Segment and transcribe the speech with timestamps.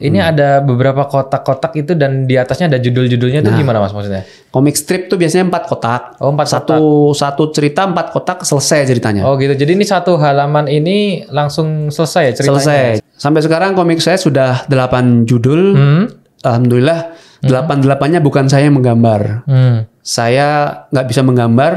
[0.00, 4.24] Ini ada beberapa kotak-kotak itu dan di atasnya ada judul-judulnya itu gimana mas maksudnya?
[4.48, 6.16] Komik strip tuh biasanya empat kotak.
[6.24, 9.28] Oh empat Satu satu cerita empat kotak selesai ceritanya.
[9.28, 9.52] Oh gitu.
[9.52, 12.64] Jadi ini satu halaman ini langsung selesai ya ceritanya?
[12.64, 12.84] selesai.
[13.20, 15.76] Sampai sekarang komik saya sudah 8 judul.
[15.76, 16.04] Hmm.
[16.40, 17.12] Alhamdulillah
[17.44, 19.44] delapan delapannya bukan saya yang menggambar.
[19.44, 19.84] Hmm.
[20.00, 20.48] Saya
[20.88, 21.72] nggak bisa menggambar.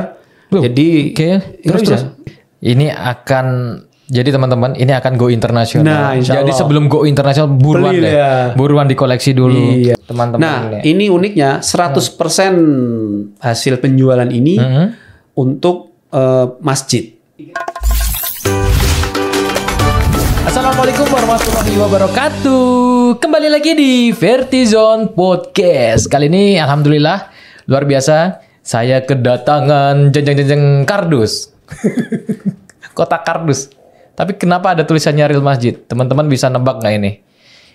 [0.56, 1.92] Loh, jadi nggak Terus bisa.
[2.00, 2.04] terus.
[2.64, 3.48] Ini akan
[4.04, 5.88] jadi teman-teman ini akan go internasional.
[5.88, 6.60] Nah, insya Jadi Allah.
[6.60, 8.12] sebelum go internasional buruan Beli deh.
[8.12, 8.52] ya.
[8.52, 9.96] Buruan dikoleksi dulu Iya.
[9.98, 10.92] teman-teman Nah, ini.
[10.92, 12.54] ini uniknya 100%
[13.40, 14.86] hasil penjualan ini Mhm.
[15.36, 17.10] untuk eh, masjid.
[20.46, 22.66] Assalamualaikum warahmatullahi wabarakatuh.
[23.18, 26.06] Kembali lagi di Vertizon Podcast.
[26.06, 27.34] Kali ini alhamdulillah
[27.66, 31.50] luar biasa saya kedatangan jeng-jeng-jeng kardus.
[32.94, 33.74] Kotak kardus.
[34.14, 35.74] Tapi kenapa ada tulisannya Real Masjid?
[35.74, 37.12] Teman-teman bisa nebak nggak ini?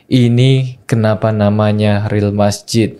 [0.09, 2.95] Ini kenapa namanya Real Masjid?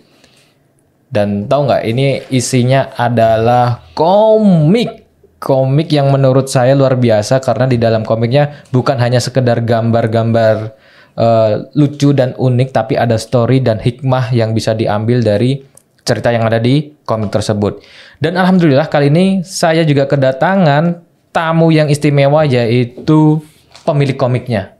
[1.09, 5.07] Dan tahu nggak ini isinya adalah komik.
[5.39, 10.75] Komik yang menurut saya luar biasa karena di dalam komiknya bukan hanya sekedar gambar-gambar
[11.15, 15.63] eh, lucu dan unik tapi ada story dan hikmah yang bisa diambil dari
[16.03, 17.79] cerita yang ada di komik tersebut.
[18.19, 23.41] Dan alhamdulillah kali ini saya juga kedatangan tamu yang istimewa yaitu
[23.85, 24.79] pemilik komiknya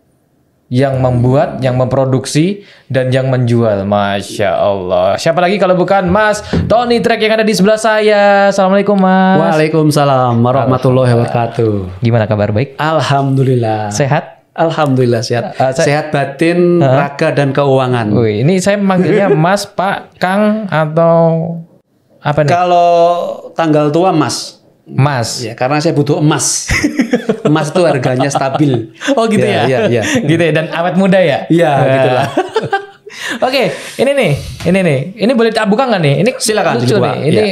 [0.69, 3.89] yang membuat, yang memproduksi, dan yang menjual.
[3.89, 5.17] Masya Allah.
[5.17, 8.53] Siapa lagi kalau bukan Mas Tony Trek yang ada di sebelah saya.
[8.53, 9.41] Assalamualaikum Mas.
[9.41, 12.05] Waalaikumsalam warahmatullahi wabarakatuh.
[12.05, 12.77] Gimana kabar baik?
[12.77, 13.89] Alhamdulillah.
[13.89, 14.45] Sehat?
[14.53, 15.57] Alhamdulillah sehat.
[15.57, 18.13] Uh, saya- sehat batin, raga dan keuangan.
[18.13, 21.57] Wih, ini saya manggilnya Mas, Pak, Kang, atau
[22.19, 22.51] apa nih?
[22.51, 22.91] Kalau
[23.55, 24.58] tanggal tua Mas,
[24.89, 25.45] Mas.
[25.45, 26.69] ya karena saya butuh emas.
[27.49, 28.93] emas itu harganya stabil.
[29.13, 29.65] Oh gitu ya?
[29.65, 30.03] Iya, iya.
[30.29, 31.45] gitu ya, dan awet muda ya?
[31.49, 32.27] Iya, gitulah.
[33.45, 34.31] Oke, ini nih,
[34.69, 36.15] ini nih, ini boleh tak buka nggak nih?
[36.21, 37.43] Ini Silakan, lucu nih, ini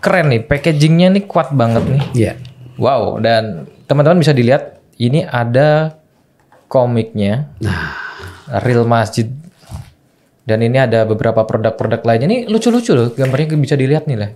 [0.00, 2.02] keren nih, packagingnya nih kuat banget nih.
[2.12, 2.32] Iya.
[2.76, 5.96] Wow, dan teman-teman bisa dilihat ini ada
[6.68, 7.50] komiknya.
[7.64, 7.96] Nah,
[8.62, 9.26] Real Masjid.
[10.48, 12.28] Dan ini ada beberapa produk-produk lainnya.
[12.28, 14.30] Ini lucu-lucu loh, gambarnya bisa dilihat nih lah.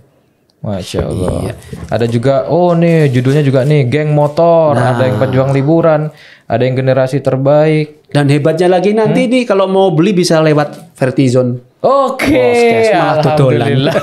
[0.63, 1.51] Masya Allah.
[1.51, 1.53] Iya.
[1.91, 4.79] Ada juga, oh nih judulnya juga nih, geng motor.
[4.79, 4.95] Nah.
[4.95, 6.07] Ada yang pejuang liburan.
[6.47, 8.03] Ada yang generasi terbaik.
[8.13, 11.72] dan hebatnya lagi nanti nih kalau mau beli bisa lewat Vertizon.
[11.83, 13.67] Oke, Podcast malah tutulan.
[13.67, 13.95] alhamdulillah.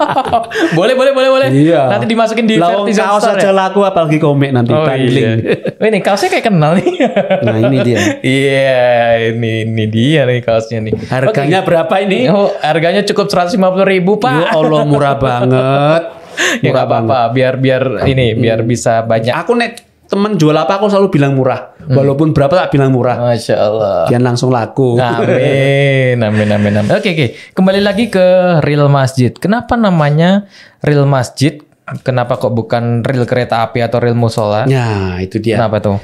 [0.78, 1.48] boleh, boleh, boleh, boleh.
[1.52, 1.92] Iya.
[1.92, 3.52] Nanti dimasukin di Vertizon kaos Store aja ya?
[3.52, 5.44] laku apalagi komik nanti Oh bundling.
[5.44, 5.84] iya.
[5.84, 6.88] Ini kaosnya kayak kenal nih.
[7.44, 7.98] Nah, ini dia.
[8.24, 8.88] Iya,
[9.36, 10.92] ini ini dia nih kaosnya nih.
[11.12, 12.24] Harganya berapa ini?
[12.32, 14.32] Oh, harganya cukup 150 ribu pak.
[14.32, 16.02] Ya Allah murah banget.
[16.64, 19.36] ya nggak apa-apa, biar biar ini biar bisa banyak.
[19.44, 19.76] Aku nek
[20.08, 21.73] temen jual apa aku selalu bilang murah.
[21.88, 23.20] Walaupun berapa tak bilang murah.
[23.20, 23.98] Masya Allah.
[24.08, 24.96] Biar langsung laku.
[24.96, 26.90] Amin, amin, amin, amin.
[26.94, 27.26] Oke, oke.
[27.52, 29.32] Kembali lagi ke Real Masjid.
[29.34, 30.48] Kenapa namanya
[30.80, 31.60] Real Masjid?
[32.00, 34.64] Kenapa kok bukan Real Kereta Api atau Real Musola?
[34.64, 35.60] Ya, itu dia.
[35.60, 35.96] Kenapa tuh?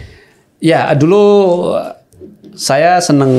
[0.61, 1.23] Ya, dulu
[2.55, 3.33] saya seneng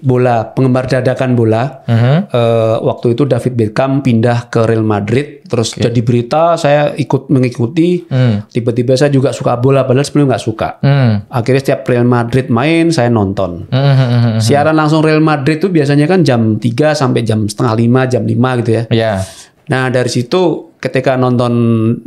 [0.00, 1.82] bola, penggemar dadakan bola.
[1.86, 2.16] Mhm.
[2.32, 8.04] Eh, waktu itu David Beckham pindah ke Real Madrid, terus jadi berita, saya ikut mengikuti.
[8.08, 8.44] Hmm.
[8.48, 10.68] Tiba-tiba saya juga suka bola, padahal sebelumnya nggak suka.
[10.84, 11.24] Hmm.
[11.32, 13.66] Akhirnya setiap Real Madrid main, saya nonton.
[13.72, 14.38] Hmm, hmm, hmm, hmm.
[14.44, 18.60] Siaran langsung Real Madrid itu biasanya kan jam 3 sampai jam setengah 5, jam 5
[18.64, 18.82] gitu ya.
[18.92, 19.12] Ya.
[19.68, 21.52] Nah dari situ ketika nonton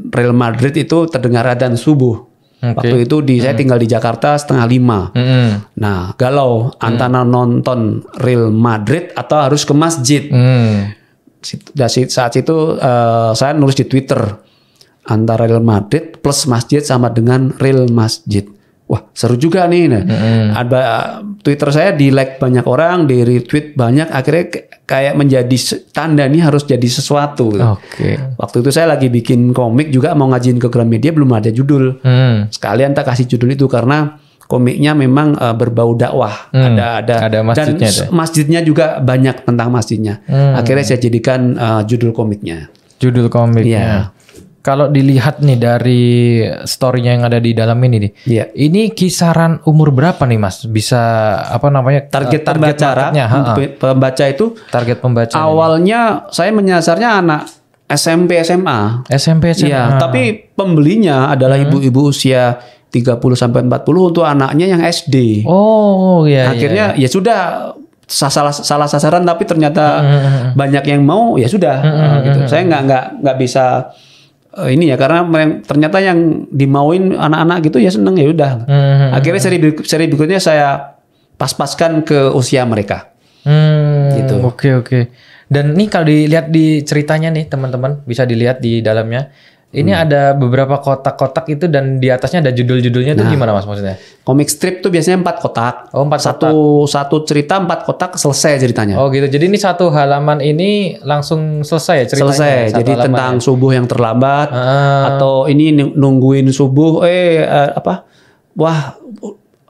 [0.10, 2.31] Real Madrid itu terdengar adzan subuh.
[2.62, 2.78] Oke.
[2.78, 5.10] Waktu itu di saya tinggal di Jakarta setengah lima.
[5.18, 5.66] Hmm.
[5.82, 10.30] Nah galau antara nonton Real Madrid atau harus ke masjid.
[10.30, 10.94] Hmm.
[11.74, 14.22] Dari saat itu eh, saya nulis di Twitter
[15.10, 18.46] antara Real Madrid plus masjid sama dengan Real Masjid.
[18.91, 19.88] Wah seru juga nih.
[19.88, 20.03] Nah,
[20.53, 20.81] Ada
[21.40, 24.03] Twitter saya di like banyak orang, di retweet banyak.
[24.06, 24.46] Akhirnya
[24.84, 25.57] kayak menjadi
[25.90, 27.56] tanda nih harus jadi sesuatu.
[27.56, 28.19] Oke.
[28.35, 32.03] Waktu itu saya lagi bikin komik juga mau ngajiin ke Gramedia belum ada judul.
[32.03, 32.51] Hmm.
[32.51, 36.51] Sekalian tak kasih judul itu karena komiknya memang eh, berbau dakwah.
[36.51, 38.03] Hmm, Ada ada ada masjidnya dan ya?
[38.03, 40.19] s- masjidnya juga banyak tentang masjidnya.
[40.27, 40.60] Hmm.
[40.60, 42.68] Akhirnya saya jadikan eh, judul komiknya.
[43.00, 43.80] Judul komiknya.
[43.80, 44.00] Iya.
[44.62, 46.04] Kalau dilihat nih dari
[46.62, 48.12] story-nya yang ada di dalam ini nih.
[48.24, 48.46] Iya.
[48.52, 50.63] Ini kisaran umur berapa nih Mas?
[50.63, 51.02] Bisa
[51.42, 52.06] apa namanya?
[52.06, 53.54] Target, eh, pembaca, marketnya, ha, ha.
[53.54, 55.34] pe- pembaca itu Target pembaca.
[55.36, 56.00] awalnya
[56.30, 57.42] saya menyasarnya anak
[57.88, 59.02] SMP SMA.
[59.10, 59.68] SMP SMA.
[59.68, 60.22] Iya, tapi
[60.52, 61.66] pembelinya adalah Hmm.
[61.68, 65.42] ibu-ibu usia 30 sampai 40 untuk anaknya yang SD.
[65.44, 66.46] Oh iya.
[66.46, 67.40] iya, Akhirnya ya sudah
[68.04, 72.40] sa- salah salah sasaran tapi ternyata Hmm, banyak yang mau ya sudah eh, gitu.
[72.46, 73.66] Saya nggak nggak nggak bisa
[74.68, 75.24] ini ya karena
[75.63, 78.51] ternyata yang dimauin anak-anak gitu ya seneng ya udah.
[78.68, 79.57] Hmm, Akhirnya seri
[79.88, 81.00] seri berikutnya saya
[81.39, 83.15] pas-paskan ke usia mereka.
[83.48, 84.36] Hmm, Gitu.
[84.44, 85.00] Oke oke.
[85.51, 89.31] Dan nih kalau dilihat di ceritanya nih teman-teman bisa dilihat di dalamnya.
[89.71, 90.03] Ini Hmm.
[90.03, 93.23] ada beberapa kotak-kotak itu dan di atasnya ada judul-judulnya Nah.
[93.23, 93.95] itu gimana mas maksudnya?
[94.21, 95.75] Komik strip tuh biasanya empat kotak.
[95.91, 96.51] Oh, empat satu
[96.85, 99.00] satu cerita empat kotak selesai ceritanya.
[99.00, 99.23] Oh gitu.
[99.25, 102.27] Jadi ini satu halaman ini langsung selesai ya ceritanya.
[102.29, 102.56] selesai.
[102.68, 103.41] Satu Jadi tentang ya?
[103.41, 105.15] subuh yang terlambat Ah.
[105.15, 108.03] atau ini nungguin subuh eh eh, apa?
[108.53, 109.00] Wah,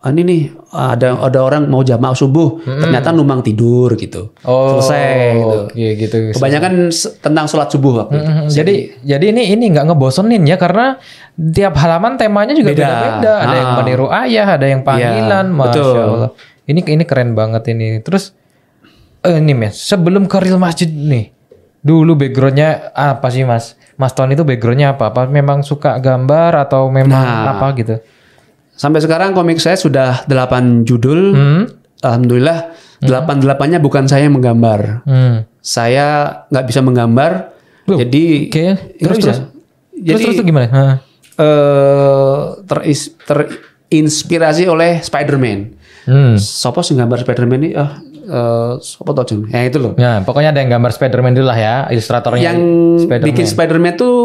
[0.04, 4.34] ini nih ada ada orang mau jamaah subuh, ternyata numpang tidur gitu.
[4.42, 5.58] Oh, selesai gitu.
[5.68, 6.16] Oke gitu.
[6.34, 6.90] Kebanyakan
[7.22, 8.26] tentang sholat subuh waktu itu.
[8.28, 10.98] Mhm, Jadi jadi ini ini nggak ngebosenin ya karena
[11.36, 12.82] tiap halaman temanya juga Beda.
[12.82, 13.34] beda-beda.
[13.40, 13.78] Ada yang Ah.
[13.78, 15.96] meniru ayah, ada yang panggilan, Iya, masya betul.
[16.00, 16.32] Allah.
[16.64, 17.88] Ini ini keren banget ini.
[18.00, 18.34] Terus
[19.22, 21.30] eh, ini mas, sebelum ke real masjid nih,
[21.80, 23.78] dulu backgroundnya apa sih mas?
[23.94, 25.14] Mas Ton itu backgroundnya apa?
[25.14, 27.54] Apa memang suka gambar atau memang Nah.
[27.54, 28.02] apa gitu?
[28.82, 31.22] Sampai sekarang komik saya sudah 8 judul.
[31.38, 31.64] Hmm.
[32.02, 35.06] Alhamdulillah delapan delapannya bukan saya yang menggambar.
[35.06, 35.46] Hmm.
[35.62, 37.54] Saya nggak bisa menggambar.
[37.86, 39.26] Loh, jadi nggak Terus bisa.
[39.30, 39.40] terus.
[39.94, 40.98] Jadi terus terus gimana?
[42.66, 45.60] Teris- terinspirasi oleh Spider-Man.
[46.10, 46.34] Hmm.
[46.42, 47.70] Sopo sing gambar Spider-Man ini?
[47.78, 49.46] Ah, eh, sopo tau Jeng?
[49.46, 49.94] Ya itu loh.
[49.94, 52.42] Ya, pokoknya ada yang gambar Spider-Man dulu lah ya, ilustratornya.
[52.42, 52.58] yang
[52.98, 53.30] Spider-Man.
[53.30, 54.16] bikin Spider-Man tuh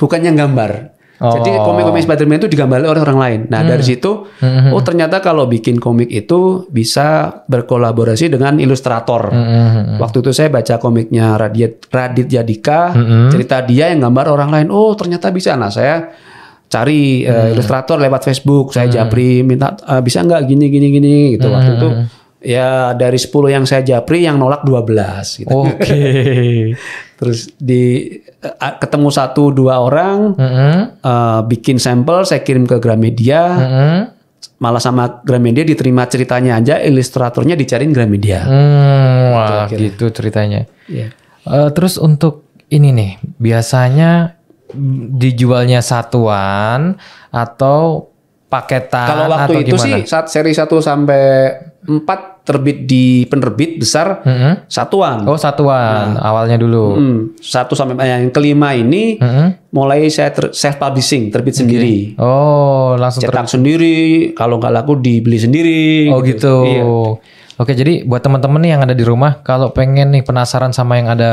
[0.00, 0.96] bukan yang gambar.
[1.22, 1.38] Oh.
[1.38, 3.40] Jadi komik-komik Spider-Man itu digambar oleh orang lain.
[3.46, 4.74] Nah dari situ, Hmm.
[4.74, 9.30] oh ternyata kalau bikin komik itu bisa berkolaborasi dengan ilustrator.
[9.30, 9.96] Hmm.
[9.96, 13.30] Waktu itu saya baca komiknya Radit Radit Yadika, Hmm.
[13.30, 14.68] cerita dia yang gambar orang lain.
[14.68, 15.54] Oh ternyata bisa.
[15.54, 16.10] Nah saya
[16.66, 17.52] cari eh, Hmm.
[17.54, 21.46] ilustrator lewat Facebook, saya japri minta "Eh, bisa nggak gini gini gini gitu.
[21.46, 22.04] Waktu itu Hmm.
[22.40, 25.54] ya dari 10 yang saya japri yang nolak 12 gitu.
[25.54, 26.02] Oke.
[27.22, 30.74] Terus di eh, ketemu satu dua orang Mm-mm.
[30.98, 33.96] eh, bikin sampel saya kirim ke Gramedia Mm-mm.
[34.58, 38.42] malah sama Gramedia diterima ceritanya aja ilustratornya dicariin Gramedia.
[38.42, 40.66] Hmm, wah gitu ceritanya.
[40.90, 41.14] Iya.
[41.46, 44.34] Eh, terus untuk ini nih, biasanya
[44.74, 46.98] mm, dijualnya satuan
[47.30, 48.10] atau
[48.46, 49.86] paketan Kalau waktu atau itu gimana?
[49.86, 51.22] sih saat seri 1 sampai
[51.86, 54.66] 4 terbit di penerbit besar Mm-mm.
[54.66, 55.22] satuan.
[55.24, 56.86] Oh satuan awalnya dulu.
[56.92, 59.70] Hmm, satu sampai eh, yang kelima ini Mm-mm.
[59.70, 62.18] mulai saya self publishing terbit sendiri.
[62.18, 63.96] Oh langsung ter- Cetak sendiri,
[64.32, 66.10] kalau nggak laku dibeli sendiri.
[66.10, 66.54] Oh gitu.
[66.64, 66.84] Iya.
[67.56, 71.08] Oke jadi buat teman-teman nih yang ada di rumah, kalau pengen nih penasaran sama yang
[71.08, 71.30] ada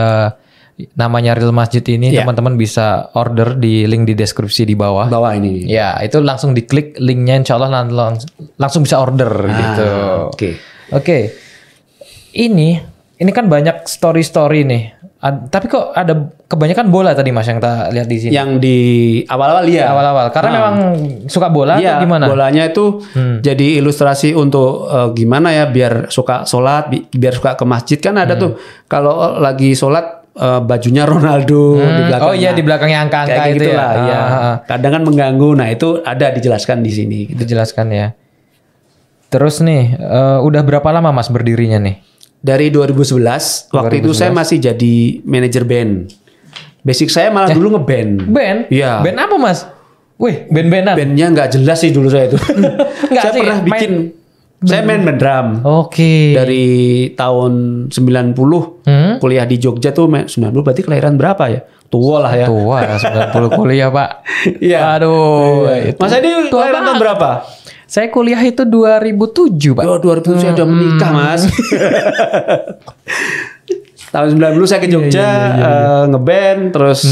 [0.94, 2.24] namanya Real Masjid ini, Iya.
[2.24, 5.10] teman-teman bisa order di link di deskripsi di bawah.
[5.10, 5.66] Bawah ini.
[5.66, 8.22] Ya, itu langsung diklik linknya insya Allah lang- lang-
[8.56, 9.84] langsung bisa order gitu.
[9.84, 10.56] Ah, Oke.
[10.92, 11.34] Oke.
[12.32, 12.70] Ini
[13.16, 14.84] ini kan banyak story-story nih.
[15.20, 16.16] Ad- tapi kok ada
[16.46, 18.32] kebanyakan bola tadi Mas yang kita lihat di sini.
[18.32, 18.78] Yang di
[19.26, 19.92] awal-awal ya.
[19.92, 20.76] Awal-awal karena memang
[21.28, 22.24] suka bola Iya, atau gimana?
[22.24, 22.32] Hmm.
[22.32, 23.04] bolanya itu
[23.40, 28.16] jadi ilustrasi untuk eh, gimana ya biar suka sholat, bi- biar suka ke masjid kan
[28.16, 28.42] ada Hmm.
[28.42, 28.52] tuh
[28.86, 32.24] kalau lagi sholat eh, bajunya Ronaldo di belakang.
[32.24, 33.76] Oh iya di belakangnya angka-angka itu gitu ya.
[33.76, 34.16] lah, iya.
[34.16, 34.56] Ah, ah.
[34.64, 35.50] Kadang kan mengganggu.
[35.54, 37.20] Nah itu ada dijelaskan di sini.
[37.28, 38.08] Dijelaskan ya.
[39.30, 42.02] Terus nih, eh, udah berapa lama Mas berdirinya nih?
[42.36, 46.10] Dari 2011, waktu itu saya masih jadi manajer band.
[46.80, 48.26] Basic saya malah dulu ngeband.
[48.26, 48.60] Band?
[48.70, 49.00] Iya.
[49.00, 49.68] Band apa Mas?
[50.16, 50.96] Wih, band-bandan.
[50.96, 52.36] Bandnya nggak jelas sih dulu saya itu.
[53.16, 53.94] Saya sih, pernah main- bikin.
[54.60, 55.48] Saya main band drum.
[55.64, 56.36] Oke.
[56.36, 56.68] dari
[57.14, 57.54] tahun
[57.88, 59.16] 90 Hmm?
[59.18, 61.62] kuliah di Jogja tuh me- 90 berarti kelahiran berapa ya?
[61.88, 62.46] Tua lah ya.
[62.46, 64.10] Tua 90 kuliah pak.
[64.62, 64.96] Iya.
[64.96, 65.64] Aduh.
[65.86, 67.30] itu Mas Edi kelahiran tahun berapa?
[67.90, 69.84] Saya kuliah itu 2007 pak.
[69.84, 71.42] Oh, 2000 saya udah menikah, Mas.
[74.10, 77.06] tahun 90 saya ke Jogja eh, ngeband terus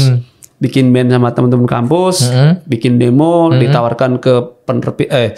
[0.58, 2.30] bikin band sama teman-teman kampus,
[2.66, 5.30] bikin demo, ditawarkan ke penerbit eh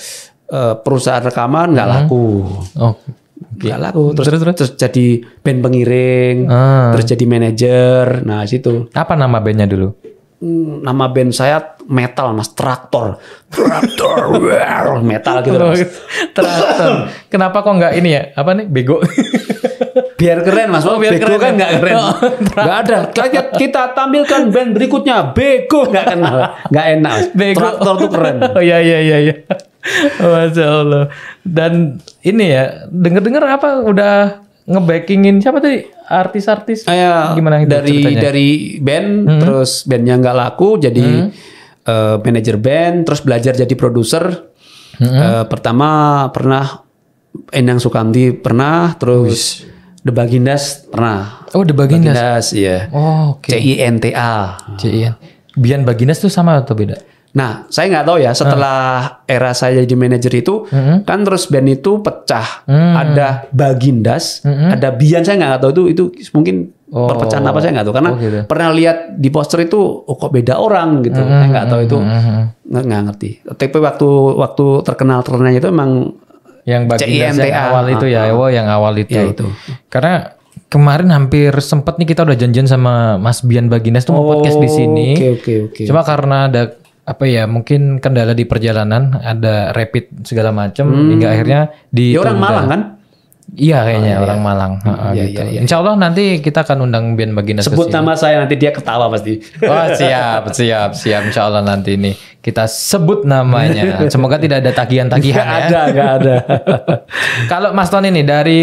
[0.47, 2.45] eh, perusahaan rekaman nggak laku.
[2.77, 2.97] Oh.
[3.61, 4.05] Nggak laku.
[4.17, 4.57] Terus, Terus, terus?
[4.57, 5.07] terus jadi
[5.41, 6.93] band pengiring, Ah.
[6.93, 8.25] terus jadi manajer.
[8.25, 8.89] Nah, situ.
[8.93, 9.93] Apa nama bandnya dulu?
[10.41, 13.21] Nama band saya metal mas traktor
[13.53, 15.85] traktor wow, metal gitu mas.
[16.37, 17.13] Traktor.
[17.29, 18.23] Kenapa kok nggak ini ya?
[18.33, 18.65] Apa nih?
[18.65, 19.05] Bego.
[20.21, 21.57] biar keren mas Oh, biar bego keren kan ya?
[21.61, 22.15] nggak keren Oh,
[22.57, 26.37] nggak ada kita, kita tampilkan band berikutnya bego nggak kenal
[26.73, 27.17] nggak enak.
[27.37, 27.59] Bego.
[27.61, 29.35] traktor tuh keren Oh iya iya iya iya.
[30.21, 31.05] Masya Allah.
[31.45, 35.87] Dan ini ya, denger-dengar apa udah ngebackingin siapa tadi?
[36.05, 38.11] Artis-artis Saya gimana itu dari ceritanya?
[38.13, 38.25] Hmm.
[38.25, 41.07] dari band terus bandnya nggak laku jadi
[41.81, 44.51] eh, manajer band terus belajar jadi produser
[44.91, 45.17] Hmm.
[45.17, 45.89] Eh, pertama
[46.29, 46.85] pernah
[47.49, 49.65] Endang Sukamti pernah terus
[49.97, 52.13] The Bagindas pernah Oh, The Bagindas.
[52.13, 53.49] Bagindas iya Oh, oke.
[53.49, 55.17] C I N T A CIN.
[55.57, 57.01] Bian Baginas tuh sama atau beda?
[57.31, 58.81] Nah, saya nggak tahu ya setelah
[59.25, 61.05] era saya jadi manajer itu Mhm.
[61.05, 62.65] kan terus band itu pecah.
[62.65, 62.95] Hmm.
[62.97, 67.07] Ada Bagindas, ada Bian saya nggak tahu itu itu mungkin Oh.
[67.07, 68.39] perpecahan apa saya nggak tahu karena Oh, gitu.
[68.45, 71.17] pernah lihat di poster itu oh, kok beda orang gitu.
[71.17, 71.97] Hmm, Saya nggak tahu itu
[72.67, 73.31] nggak nggak ngerti.
[73.47, 75.91] Tapi waktu waktu terkenal terkenalnya itu emang
[76.61, 77.47] Yang CINTA.
[77.47, 79.15] yang awal itu ya, oh yang awal itu.
[79.17, 79.47] Ya, itu.
[79.87, 80.35] Karena
[80.67, 84.67] kemarin hampir sempet nih kita udah janjian sama Mas Bian Bagindas tuh mau podcast di
[84.69, 85.07] sini.
[85.15, 85.83] Oke oke oke.
[85.87, 86.75] Cuma karena ada
[87.11, 92.39] apa ya mungkin kendala di perjalanan, ada rapid segala macam hingga akhirnya di Dia orang
[92.39, 92.83] Malang kan?
[93.51, 94.73] Iya kayaknya orang Malang.
[94.79, 95.43] Ha, Iya, gitu.
[95.43, 95.61] iya, iya.
[95.61, 97.99] Insya Allah nanti kita akan undang Bian Bagindas ke Sebut sini.
[97.99, 99.43] nama saya nanti dia ketawa pasti.
[99.61, 101.23] Oh siap, siap, siap.
[101.27, 104.07] Insya Allah nanti ini kita sebut namanya.
[104.07, 105.59] Semoga tidak ada tagihan-tagihan ya.
[105.67, 106.35] ada, gak ada.
[107.51, 108.59] Kalau Mas Tony nih dari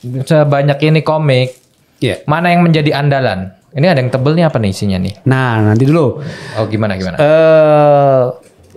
[0.00, 1.48] sebanyak ini komik,
[2.00, 2.24] Iya.
[2.24, 3.52] mana yang menjadi andalan?
[3.72, 5.24] Ini ada yang tebel nih apa nih isinya nih?
[5.24, 6.20] Nah, nanti dulu.
[6.60, 7.16] Oh gimana gimana?
[7.16, 8.22] Eh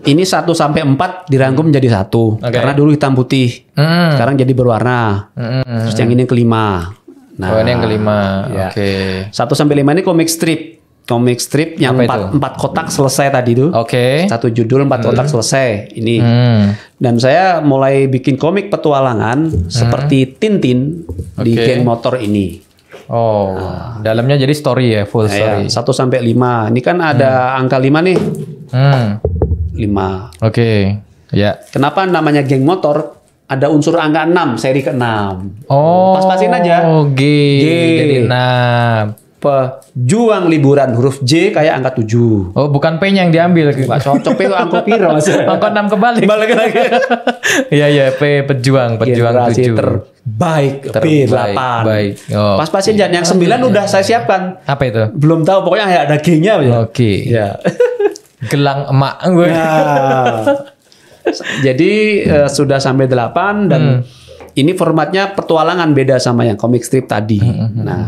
[0.05, 2.37] ini 1 sampai 4 dirangkum menjadi satu.
[2.37, 2.53] Oke.
[2.53, 3.65] Karena dulu hitam putih.
[3.73, 4.13] Hmm.
[4.13, 5.33] Sekarang jadi berwarna.
[5.33, 5.89] Hmm.
[5.89, 6.93] Terus yang ini yang kelima.
[7.35, 8.19] Nah, oh ini yang kelima.
[8.53, 8.69] ya.
[8.71, 8.89] Oke.
[9.33, 10.61] 1 sampai 5 ini komik strip.
[11.05, 12.27] Komik strip yang Apa empat, itu?
[12.41, 13.69] empat kotak selesai tadi tuh.
[13.77, 14.25] Oke.
[14.25, 15.93] Satu judul empat kotak selesai.
[15.93, 16.15] Ini.
[16.17, 16.63] Hmm.
[16.97, 21.05] Dan saya mulai bikin komik petualangan seperti Tintin
[21.45, 21.61] di Oke.
[21.61, 22.57] geng motor ini.
[23.05, 23.53] Oh,
[24.01, 25.69] dalamnya jadi story ya, full story.
[25.69, 26.73] Ya, 1 sampai 5.
[26.73, 28.17] Ini kan ada angka 5 nih.
[28.73, 29.07] Hmm.
[29.77, 30.41] 5.
[30.41, 31.01] Oke.
[31.29, 31.59] Ya.
[31.69, 33.17] Kenapa namanya geng motor?
[33.45, 35.05] Ada unsur angka 6, seri ke-6.
[35.69, 36.17] Oh.
[36.17, 36.81] Pas-pasin aja.
[37.13, 37.21] G.
[37.61, 37.65] G.
[38.01, 39.24] Jadi enam.
[39.45, 42.51] Pejuang liburan huruf J kayak angka 7.
[42.51, 43.69] Oh, bukan P-nya yang diambil.
[43.71, 45.29] Gak cocok itu angka piro Mas.
[45.53, 46.25] Angka 6 kebalik.
[46.25, 46.81] Balik lagi.
[47.67, 49.77] Iya, iya, P pejuang, pejuang Generasi 7.
[49.77, 51.61] terbaik, Terbaik, B8.
[51.81, 52.11] baik.
[52.33, 52.57] Oh.
[52.57, 54.59] Pas-pasin jangan yang 9 udah saya siapkan.
[54.65, 55.03] Apa itu?
[55.13, 56.71] Belum tahu pokoknya ada G-nya ya.
[56.81, 57.11] Oke.
[57.23, 57.55] Ya.
[58.51, 59.47] Gelang emak gue.
[59.47, 60.41] Nah,
[61.61, 61.91] jadi
[62.23, 63.99] eh, sudah sampai 8 dan Hmm.
[64.53, 67.39] ini formatnya petualangan beda sama yang komik strip tadi.
[67.39, 68.01] Hmm, Nah,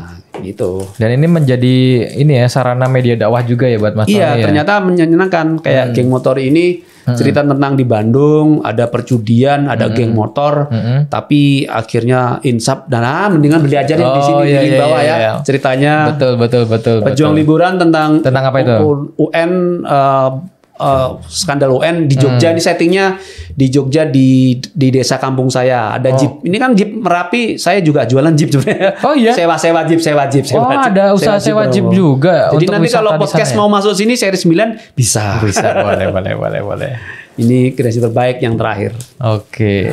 [0.48, 0.88] gitu.
[0.96, 1.75] Dan ini menjadi
[2.16, 4.44] ini ya sarana media dakwah juga ya buat Mas Iya, Tony ya.
[4.48, 10.68] ternyata menyenangkan kayak geng motor ini cerita tentang di Bandung ada perjudian, ada geng motor,
[11.08, 14.80] tapi akhirnya insap dan ah, mendingan beli aja deh di Oh, sini iya, di iya,
[14.82, 15.34] bawah iya, ya iya.
[15.39, 15.94] ceritanya.
[16.12, 16.98] Betul, betul, betul.
[17.00, 17.39] Pejuang betul.
[17.39, 18.75] liburan tentang Tentang apa itu?
[19.24, 19.51] UN
[19.88, 20.30] eh,
[20.77, 22.53] eh, skandal UN di Jogja Hmm.
[22.53, 23.05] ini settingnya
[23.50, 24.27] di Jogja di
[24.62, 29.01] di desa kampung saya ada jeep ini kan jeep merapi saya juga jualan jeep sebenarnya
[29.01, 29.34] Oh, iya?
[29.34, 30.88] sewa sewa jeep sewa jeep sewa Oh, jeep.
[30.88, 31.98] ada usaha sewa jeep Bromo.
[32.13, 33.57] juga jadi untuk nanti kalau podcast ya?
[33.57, 36.91] mau masuk sini seri 9 bisa bisa boleh, boleh, boleh, boleh.
[37.36, 39.89] ini kreasi terbaik yang terakhir Oke.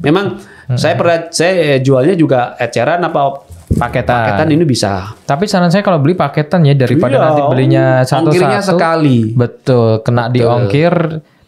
[0.00, 0.76] memang Hmm.
[0.76, 3.47] saya pernah saya jualnya juga eceran apa
[3.78, 4.16] Paketan.
[4.18, 8.58] paketan ini bisa Tapi saran saya kalau beli paketan ya daripada Iya, nanti belinya ongkirnya
[8.58, 8.70] satu-satu.
[8.74, 9.18] sekali.
[9.32, 10.94] Betul, kena di ongkir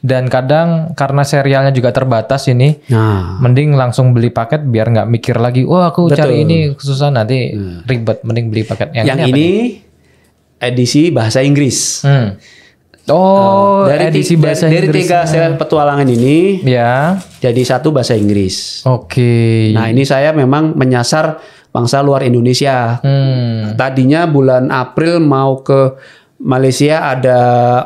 [0.00, 2.80] dan kadang karena serialnya juga terbatas ini.
[2.88, 5.62] nah Mending langsung beli paket biar nggak mikir lagi.
[5.62, 7.52] Wah aku cari ini susah nanti
[7.84, 8.22] ribet.
[8.22, 9.30] Mending beli paket yang, yang ini.
[9.30, 9.49] ini
[10.56, 12.00] edisi bahasa Inggris.
[12.00, 12.38] Hmm.
[13.10, 15.02] Oh, dari edisi bahasa dari, dari Inggris.
[15.02, 18.87] tiga seri petualangan ini Ya, jadi satu bahasa Inggris.
[18.87, 19.75] oke.
[19.75, 22.98] Nah ini saya memang menyasar bangsa luar Indonesia.
[22.98, 23.74] Hmm.
[23.74, 25.94] Tadinya bulan April mau ke
[26.40, 27.38] Malaysia ada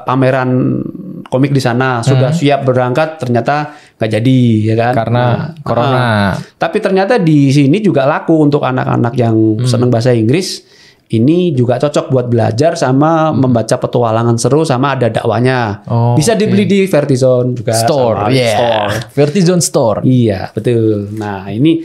[0.02, 0.78] pameran
[1.26, 3.66] komik di sana sudah siap berangkat ternyata
[3.98, 5.24] nggak jadi ya kan Karena
[5.58, 5.98] corona.
[5.98, 6.30] ah.
[6.54, 9.66] tapi ternyata di sini juga laku untuk anak-anak yang Hmm.
[9.66, 10.62] seneng bahasa Inggris
[11.06, 15.90] ini juga cocok buat belajar sama membaca petualangan seru sama ada dakwanya Hmm.
[15.90, 18.54] Oh, bisa dibeli di Vertizon juga Store, yeah.
[18.54, 19.98] store Vertizon Store.
[20.06, 21.82] iya betul nah ini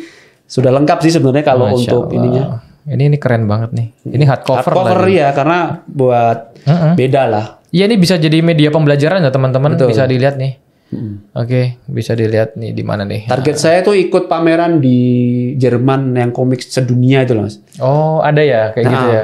[0.50, 2.18] sudah lengkap sih sebenarnya kalau Masya untuk Allah.
[2.18, 2.44] ininya
[2.90, 3.88] Ini ini keren banget nih.
[4.02, 5.22] Ini hardcover, hardcover lagi.
[5.22, 6.58] ya karena buat
[6.98, 9.78] beda lah Iya ini bisa jadi media pembelajaran ya teman-teman.
[9.78, 10.58] Bisa dilihat nih.
[11.38, 13.30] Oke, bisa dilihat nih di mana nih.
[13.30, 14.98] Target saya tuh ikut pameran di
[15.54, 17.62] Jerman yang komik sedunia itu loh Mas.
[17.78, 19.24] Oh, ada ya kayak gitu Nah, ya.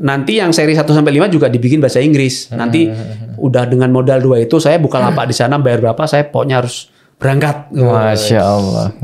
[0.00, 2.48] Nanti yang seri 1 sampai 5 juga dibikin bahasa Inggris.
[2.56, 2.88] Nanti
[3.36, 6.88] udah dengan modal dua itu saya buka lapak di sana bayar berapa saya pokoknya harus
[7.20, 7.68] berangkat.
[7.74, 8.96] Masya Allah.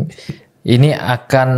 [0.60, 1.48] Ini akan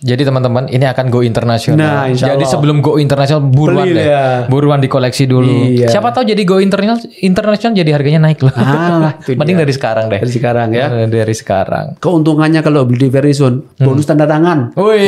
[0.00, 1.76] jadi teman-teman ini akan go internasional.
[1.76, 2.52] Nah, insya jadi Allah.
[2.56, 4.06] sebelum go internasional buruan Beli deh.
[4.08, 4.24] ya.
[4.48, 5.76] Buruan dikoleksi dulu.
[5.76, 5.92] Iya.
[5.92, 8.48] Siapa tahu jadi go internasional internasional jadi harganya naik loh.
[9.28, 10.16] Itu Mending dari sekarang deh.
[10.24, 10.88] Dari sekarang ya.
[11.04, 12.00] Dari sekarang.
[12.00, 14.72] Keuntungannya kalau beli di Verizon bonus tanda tangan.
[14.72, 15.04] Wih,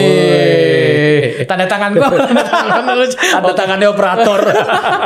[1.45, 2.09] tanda tangan gua.
[3.33, 4.41] Tanda tangannya operator.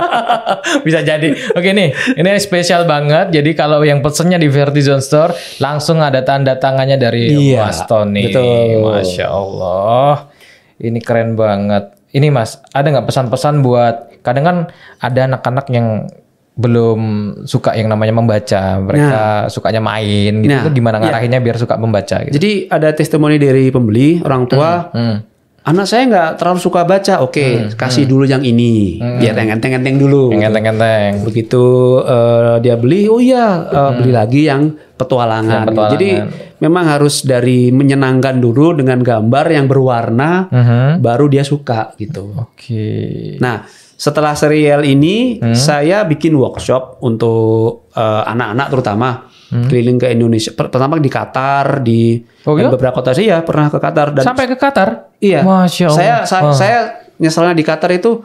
[0.86, 1.32] Bisa jadi.
[1.52, 3.30] Oke nih, ini spesial banget.
[3.30, 8.26] Jadi kalau yang pesennya di Vertizon Store, langsung ada tanda tangannya dari Iya, Mas Tony.
[8.26, 8.92] betul.
[8.92, 10.30] Masya Allah.
[10.76, 11.96] Ini keren banget.
[12.10, 13.94] Ini Mas, ada nggak pesan-pesan buat?
[14.20, 14.56] Kadang kan
[14.98, 16.08] ada anak-anak yang
[16.56, 17.00] belum
[17.44, 20.48] suka yang namanya membaca, mereka sukanya main gitu.
[20.48, 22.32] Nah, Itu gimana ngarahinnya biar suka membaca gitu.
[22.32, 25.16] Jadi ada testimoni dari pembeli orang tua, Hmm.
[25.66, 27.14] Anak saya nggak terlalu suka baca.
[27.20, 30.30] Oke, kasih dulu yang ini, biar yang enteng-enteng dulu.
[30.30, 31.26] Enteng-enteng.
[31.26, 31.64] Begitu
[32.06, 35.66] eh, dia beli, oh iya eh, beli lagi yang petualangan.
[35.66, 35.94] Yang petualangan.
[35.98, 36.10] Jadi
[36.62, 41.02] memang harus dari menyenangkan dulu dengan gambar yang berwarna, Mhm.
[41.02, 42.30] baru dia suka gitu.
[42.32, 43.36] Oke.
[43.42, 45.52] Nah, setelah serial ini Hmm.
[45.52, 49.08] saya bikin workshop untuk eh, anak-anak terutama
[49.48, 50.50] keliling ke Indonesia.
[50.50, 52.44] Per- Pertama di Qatar, di Hmm.
[52.44, 52.66] Oh, iya?
[52.68, 55.10] beberapa kota sih ya pernah ke Qatar dan Sampai ke Qatar?
[55.16, 55.40] iya.
[55.40, 55.96] Masya Allah.
[55.96, 56.78] Saya saya, saya
[57.16, 58.22] nyeselnya di Qatar itu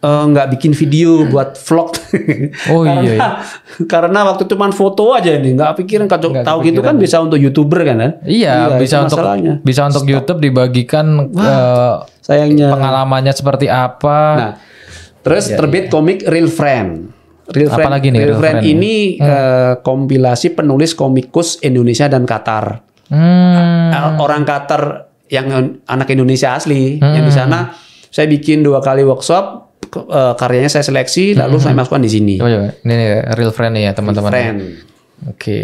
[0.00, 1.90] eh, nggak bikin video buat vlog.
[2.70, 3.30] Oh, karena, iya, iya.
[3.92, 7.16] Karena waktu itu cuma foto aja nih, nggak pikirin kalau Nggak tahu gitu kan bisa
[7.18, 7.96] untuk youtuber kan?
[7.96, 8.12] kan?
[8.22, 9.52] Iya, bisa itu untuk masalahnya.
[9.60, 12.68] bisa untuk YouTube dibagikan eh, Sayangnya.
[12.68, 14.18] pengalamannya seperti apa.
[14.34, 14.52] Nah,
[15.20, 17.23] terus terbit komik Real Friend.
[17.52, 22.24] Real Friend, lagi nih Real Real Friend Friend ini eh, kompilasi penulis komikus Indonesia dan
[22.24, 22.80] Qatar.
[23.12, 24.16] Hmm.
[24.16, 27.72] Orang Qatar yang anak Indonesia asli yang di sana
[28.08, 32.34] saya bikin dua kali workshop eh, karyanya saya seleksi lalu saya masukkan di sini.
[32.40, 32.68] Coba coba.
[32.80, 34.30] Ini nih, real friend nih ya teman-teman.
[34.32, 34.58] Friend.
[35.32, 35.60] Oke.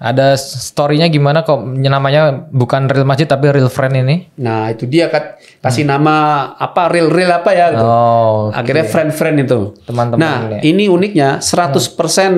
[0.00, 4.32] Ada story-nya gimana kok namanya bukan real masjid tapi real friend ini?
[4.34, 6.14] Nah, itu dia kat- kasih nama
[6.50, 7.84] apa real real apa ya gitu.
[7.84, 9.76] Oh, Akhirnya friend-friend itu.
[9.84, 10.72] teman-teman Nah, ini.
[10.72, 12.32] ini uniknya 100%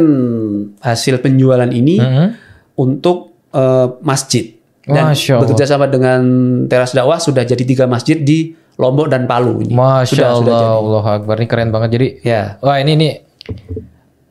[0.81, 2.27] hasil penjualan ini Mhm.
[2.77, 4.59] untuk eh, masjid.
[4.83, 5.43] Dan Masya Allah.
[5.45, 6.21] bekerja sama dengan
[6.67, 9.71] teras dakwah sudah jadi tiga masjid di Lombok dan Palu ini.
[9.71, 10.67] Masya sudah, Allah, sudah jadi.
[10.75, 11.89] Allah Akbar ini keren banget.
[11.93, 12.59] Jadi Ya.
[12.59, 13.09] wah ini ini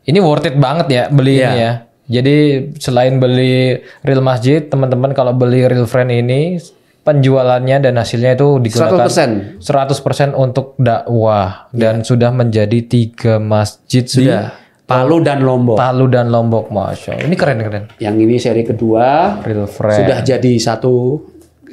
[0.03, 1.47] ini worth it banget ya beli Iya.
[1.47, 1.73] ini ya.
[2.11, 6.59] Jadi selain beli real masjid, teman-teman kalau beli real friend ini
[7.01, 9.63] penjualannya dan hasilnya itu digunakan 100%.
[9.63, 14.59] 100% untuk dakwah dan sudah menjadi tiga masjid Sudah.
[14.91, 15.79] Palu dan di Lombok.
[15.79, 17.23] Palu dan Lombok, masya Allah.
[17.31, 17.83] Ini keren keren.
[18.03, 20.03] Yang ini seri kedua Real friend.
[20.03, 21.15] sudah jadi satu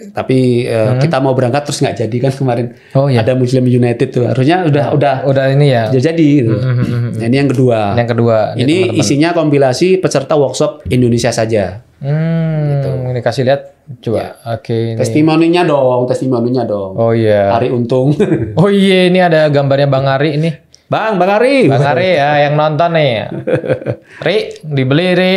[0.08, 3.20] tapi eh, kita mau berangkat terus nggak jadi kan kemarin Oh, iya.
[3.20, 5.88] ada Muslim United tuh harusnya udah udah Udah ini ya.
[5.88, 6.54] udah jadi gitu.
[6.54, 8.38] Nah, ini yang kedua Yang kedua.
[8.54, 14.38] ini isinya kompilasi peserta workshop Indonesia saja Hmm, ini kasih lihat coba.
[14.48, 14.94] Oke, ini.
[14.94, 17.50] testimoninya dong testimoninya dong Oh iya.
[17.52, 18.14] Ari Untung
[18.54, 20.50] Oh iya, ini ada gambarnya Bang Ari ini.
[20.88, 23.28] Bang Bang Ari Bang Ari ya yang nonton nih.
[24.26, 25.34] Ri, dibeli Ri.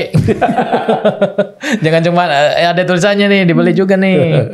[1.84, 2.24] Jangan cuma
[2.56, 4.48] eh, ada tulisannya nih, dibeli juga nih.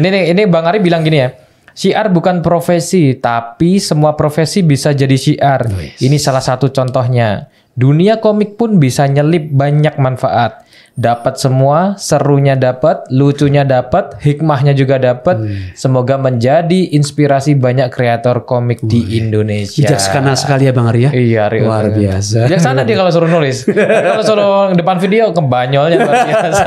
[0.00, 1.28] Ini nih, ini Bang Ari bilang gini ya.
[1.76, 5.68] Syiar bukan profesi, tapi semua profesi bisa jadi syiar.
[6.00, 7.52] Ini salah satu contohnya.
[7.76, 10.64] Dunia komik pun bisa nyelip banyak manfaat.
[10.96, 15.44] Dapat semua, serunya dapat, lucunya dapat, hikmahnya juga dapat.
[15.76, 19.76] Semoga menjadi inspirasi banyak kreator komik di Indonesia.
[19.76, 21.68] bijaksana sekali ya Bang Ari ya Iya, Rio.
[21.68, 23.68] luar biasa Bijaksana dia kalau suruh nulis.
[24.08, 26.64] kalau suruh depan video kebanyolnya luar biasa.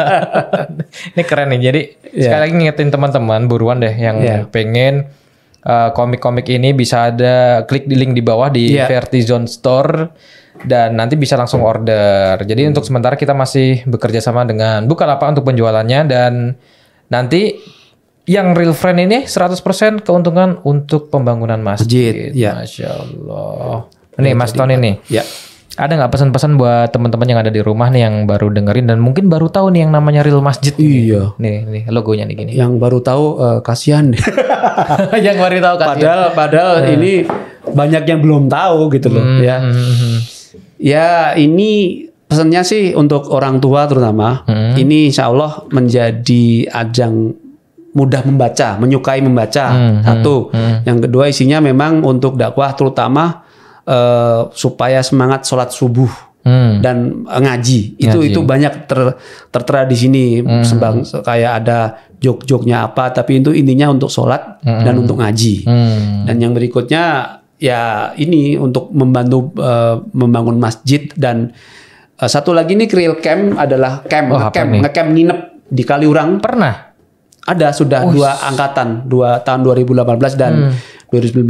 [1.17, 1.60] Ini keren nih.
[1.60, 1.82] Jadi
[2.22, 4.45] sekali lagi ngingetin teman-teman buruan deh yang Iya.
[4.45, 5.10] pengen
[5.62, 8.86] uh, komik-komik ini bisa ada klik di link di bawah di Iya.
[8.86, 10.13] Vertizon Store
[10.62, 12.36] dan nanti bisa langsung order.
[12.38, 16.34] Jadi untuk sementara kita masih bekerja sama dengan Bukalapak untuk penjualannya dan
[17.08, 17.56] nanti
[18.24, 19.63] yang real friend ini 100%
[20.00, 22.12] keuntungan untuk pembangunan masjid.
[22.12, 22.52] Masjid, iya.
[22.56, 23.78] Masya Allah.
[24.17, 24.95] Nih Mas Tony nih.
[25.10, 25.24] ya
[25.72, 29.32] Ada nggak pesan-pesan buat teman-teman yang ada di rumah nih yang baru dengerin dan mungkin
[29.32, 30.76] baru tahu nih yang namanya real masjid.
[30.76, 31.34] Iya.
[31.38, 32.52] Nih, nih logonya nih gini.
[32.52, 34.12] yang baru tahu eh, kasihan
[35.26, 35.88] yang baru tahu kan.
[35.89, 37.24] padahal padahal ini
[37.65, 39.58] banyak yang belum tahu gitu loh Hmm, ya
[40.79, 44.73] Ya ini pesannya sih untuk orang tua terutama Hmm.
[44.73, 47.35] ini insya Allah menjadi ajang
[47.89, 50.53] mudah membaca, menyukai membaca Hmm, satu.
[50.83, 53.43] Yang kedua isinya memang untuk dakwah terutama
[53.83, 56.79] eh, supaya semangat sholat subuh Hmm.
[56.79, 58.29] dan eh, ngaji itu Ngaji.
[58.29, 59.17] itu banyak ter,
[59.49, 60.61] tertera di sini Hmm.
[60.61, 61.79] sembang kayak ada
[62.15, 65.65] jok-joknya apa tapi itu intinya untuk sholat dan untuk ngaji.
[65.65, 66.23] Hmm.
[66.23, 67.03] Dan yang berikutnya
[67.60, 67.82] ya
[68.15, 71.52] ini untuk membantu eh, membangun masjid dan
[72.15, 76.88] eh, satu lagi nih real camp adalah camp Oh, apa ngecamp nginep di Kaliurang Pernah?
[77.41, 80.74] ada sudah Oh, dua angkatan dua tahun 2018 dan Hmm.
[81.10, 81.50] 2019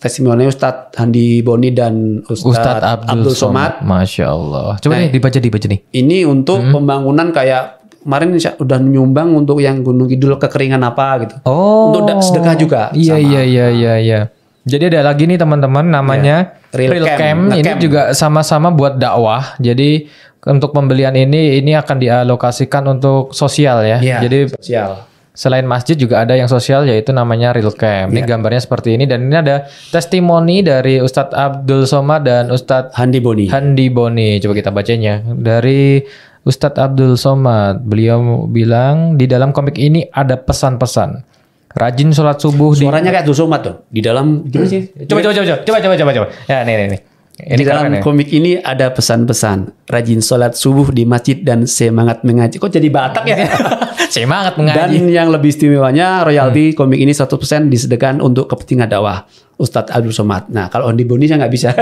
[0.00, 2.48] testimoni Ustadz Handi Boni dan Ustadz,
[2.80, 3.84] Ustadz Abdul, Somad.
[3.84, 4.80] Masya Allah.
[4.80, 5.84] Coba nih dibaca dibaca nih.
[5.92, 6.72] Ini untuk Hmm.
[6.72, 11.34] pembangunan kayak kemarin udah nyumbang untuk yang Gunung Kidul kekeringan apa gitu.
[11.44, 11.92] Oh.
[11.92, 13.28] Untuk sedekah juga Iya sama.
[13.28, 14.20] iya iya iya iya.
[14.64, 17.20] Jadi ada lagi nih teman-teman namanya Real Real, Camp.
[17.20, 17.42] Camp.
[17.52, 17.80] Ini Ngecamp.
[17.84, 19.60] juga sama-sama buat dakwah.
[19.60, 20.08] Jadi
[20.48, 24.00] untuk pembelian ini ini akan dialokasikan untuk sosial ya.
[24.00, 24.90] Iya, Jadi sosial.
[25.34, 28.14] Selain masjid juga ada yang sosial yaitu namanya Real Camp.
[28.14, 33.18] Ini gambarnya seperti ini dan ini ada testimoni dari Ustadz Abdul Somad dan Ustadz Handi
[33.18, 33.50] Boni.
[33.50, 34.38] Handi Boni.
[34.38, 35.20] Coba kita bacanya.
[35.26, 36.00] Dari
[36.46, 41.33] Ustadz Abdul Somad, beliau bilang di dalam komik ini ada pesan-pesan.
[41.74, 43.74] Rajin sholat subuh di Suaranya kayak Abdul Somad tuh.
[43.90, 44.94] Di dalam gimana sih?
[45.10, 46.26] coba coba coba coba coba coba coba.
[46.46, 47.00] Ya nih nih nih.
[47.34, 47.98] Ini di dalam ya.
[47.98, 49.90] komik ini ada pesan-pesan.
[49.90, 52.62] Rajin sholat subuh di masjid dan semangat mengaji.
[52.62, 53.36] Kok jadi Batak ya?
[54.14, 55.10] Semangat Dan mengaji.
[55.10, 59.26] yang lebih istimewanya royalti komik ini 100% disedekahkan untuk kepentingan dakwah.
[59.54, 60.50] Ustadz Abdul Somad.
[60.50, 61.70] Nah kalau Handi Boni saya nggak bisa.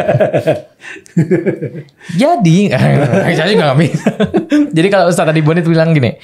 [2.23, 2.69] Jadi,
[3.37, 4.09] saya juga nggak bisa.
[4.73, 6.17] Jadi kalau Ustadz Adi Bonit bilang gini,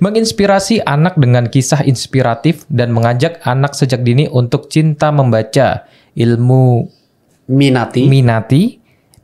[0.00, 6.88] menginspirasi anak dengan kisah inspiratif dan mengajak anak sejak dini untuk cinta membaca ilmu
[7.44, 8.08] Minati.
[8.08, 8.62] minati,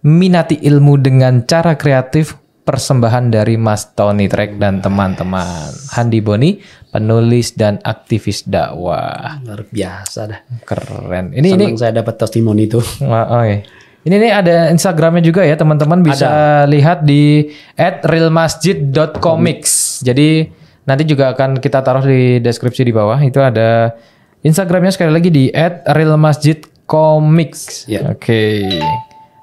[0.05, 5.73] minati ilmu dengan cara kreatif persembahan dari Mas Tony Trek dan teman-teman.
[5.96, 6.61] Handi Boni,
[6.92, 9.40] penulis dan aktivis dakwah.
[9.42, 10.40] Luar biasa dah.
[10.66, 11.33] Keren.
[11.35, 12.79] Ini ini Senang saya dapat testimoni itu.
[13.03, 13.57] Wah, oke.
[14.01, 20.01] Ini nih ada Instagramnya juga ya teman-teman bisa lihat di @realmasjid.comics.
[20.01, 20.49] Jadi
[20.88, 23.20] nanti juga akan kita taruh di deskripsi di bawah.
[23.20, 23.92] Itu ada
[24.40, 25.53] Instagramnya sekali lagi di
[25.85, 27.92] @realmasjidcomics.
[27.92, 28.09] Ya.
[28.09, 28.73] Oke.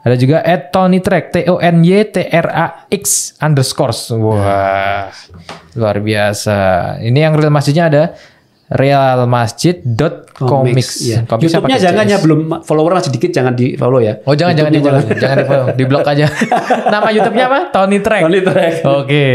[0.07, 0.39] Ada juga
[0.71, 4.07] @tonytrack T O N Y T R A X underscores.
[4.15, 5.11] Wah,
[5.75, 6.55] luar biasa.
[7.03, 8.03] Ini yang real masjidnya ada
[8.67, 10.89] realmasjid.comics.
[11.03, 11.23] Ya.
[11.23, 12.11] Comicsnya YouTube-nya pakai jangan CS.
[12.11, 14.19] ya belum follower masih dikit jangan di follow ya.
[14.27, 16.25] Oh jangan jangan jangan jangan di follow, di blok aja.
[16.93, 17.59] Nama YouTube-nya apa?
[17.71, 18.21] Tony Track.
[18.27, 18.83] Tony Track.
[18.83, 19.25] Oke.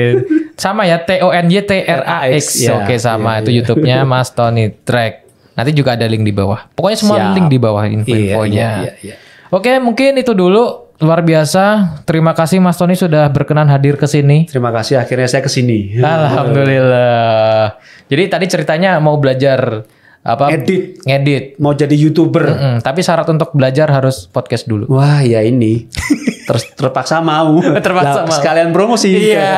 [0.56, 2.60] Sama ya T O N Y T R A X.
[2.60, 5.22] Ya, Oke sama iya, itu YouTube-nya Mas Tony Track.
[5.52, 6.64] Nanti juga ada link di bawah.
[6.72, 7.36] Pokoknya semua Siap.
[7.36, 8.56] link di bawah info-infonya.
[8.56, 9.16] Iya, iya, iya.
[9.52, 10.88] Oke, mungkin itu dulu.
[11.04, 11.98] Luar biasa.
[12.08, 14.48] Terima kasih Mas Tony sudah berkenan hadir ke sini.
[14.48, 16.00] Terima kasih akhirnya saya ke sini.
[16.00, 17.76] Alhamdulillah.
[18.08, 19.84] Jadi tadi ceritanya mau belajar
[20.22, 20.54] apa?
[20.54, 21.02] Edit.
[21.02, 21.58] Ngedit.
[21.58, 22.46] Mau jadi youtuber.
[22.46, 24.86] Mm, tapi syarat untuk belajar harus podcast dulu.
[24.86, 25.90] Wah ya ini
[26.46, 27.58] Ter- terpaksa mau.
[27.58, 28.34] Terpaksa Lah, mau.
[28.34, 29.10] Sekalian promosi.
[29.14, 29.50] Iya.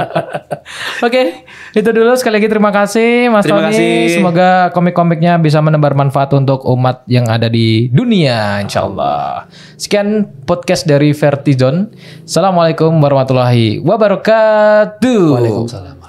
[1.06, 3.68] Oke, itu dulu sekali lagi terima kasih Mas Terima Tony.
[3.72, 3.92] kasih.
[4.16, 9.44] Semoga komik-komiknya bisa menebar manfaat untuk umat yang ada di dunia, insya Allah.
[9.76, 11.92] Sekian podcast dari Vertizon.
[12.24, 15.20] Assalamualaikum warahmatullahi wabarakatuh.
[15.36, 15.99] Waalaikumsalam.